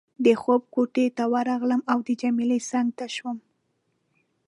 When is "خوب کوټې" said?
0.41-1.05